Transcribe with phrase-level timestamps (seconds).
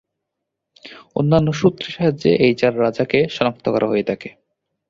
[1.15, 4.29] অন্যান্য সূত্রে সাহায্যে এই চার রাজাকে সনাক্ত করা হয়ে থাকে।